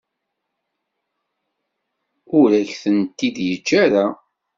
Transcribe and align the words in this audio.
Ur 2.39 2.49
ak-tent-id-yeǧǧa 2.61 3.77
ara. 3.85 4.05